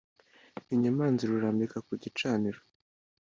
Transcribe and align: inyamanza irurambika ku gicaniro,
inyamanza 0.73 1.21
irurambika 1.23 1.77
ku 1.85 1.93
gicaniro, 2.01 2.59